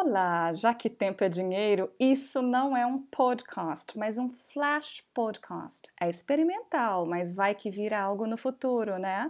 [0.00, 5.90] Olá, já que tempo é dinheiro, isso não é um podcast, mas um flash podcast.
[6.00, 9.28] É experimental, mas vai que vira algo no futuro, né?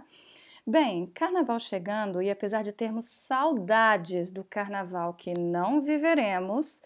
[0.67, 6.83] Bem, carnaval chegando e apesar de termos saudades do carnaval que não viveremos,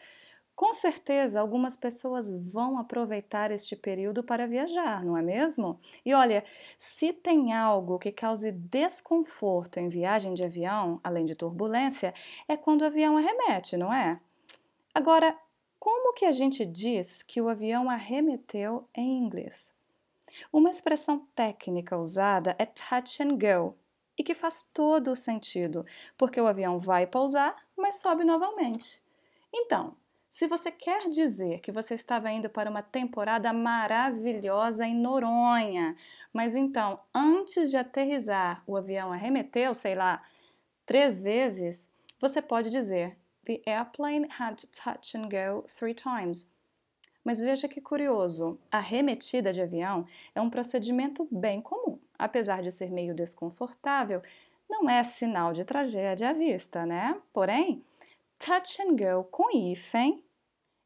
[0.55, 5.79] com certeza, algumas pessoas vão aproveitar este período para viajar, não é mesmo?
[6.05, 6.43] E olha,
[6.77, 12.13] se tem algo que cause desconforto em viagem de avião, além de turbulência,
[12.47, 14.19] é quando o avião arremete, não é?
[14.93, 15.35] Agora,
[15.79, 19.73] como que a gente diz que o avião arremeteu em inglês?
[20.51, 23.75] Uma expressão técnica usada é touch and go,
[24.17, 25.85] e que faz todo o sentido,
[26.17, 29.01] porque o avião vai pousar, mas sobe novamente.
[29.51, 29.95] Então,
[30.33, 35.95] se você quer dizer que você estava indo para uma temporada maravilhosa em Noronha,
[36.33, 40.23] mas então, antes de aterrizar, o avião arremeteu, sei lá,
[40.87, 41.87] três vezes,
[42.19, 43.15] você pode dizer:
[43.45, 46.51] The airplane had to touch and go three times.
[47.23, 50.03] Mas veja que curioso, a de avião
[50.33, 51.99] é um procedimento bem comum.
[52.17, 54.19] Apesar de ser meio desconfortável,
[54.67, 57.21] não é sinal de tragédia à vista, né?
[57.31, 57.85] Porém,
[58.43, 60.21] touch and go com hífen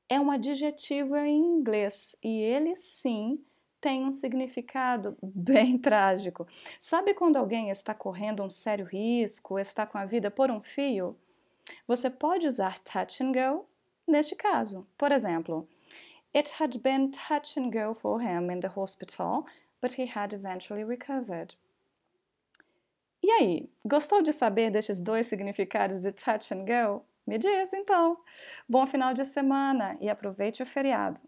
[0.08, 3.44] é um adjetivo em inglês e ele sim
[3.82, 6.46] tem um significado bem trágico.
[6.80, 11.18] Sabe quando alguém está correndo um sério risco, está com a vida por um fio?
[11.88, 13.66] Você pode usar touch and go
[14.08, 14.86] neste caso.
[14.96, 15.68] Por exemplo,
[16.36, 19.48] It had been touch and go for him in the hospital,
[19.82, 21.56] but he had eventually recovered.
[23.24, 27.04] E aí, gostou de saber destes dois significados de touch and go?
[27.28, 28.18] Me diz então.
[28.70, 31.20] Bom final de semana e aproveite o feriado.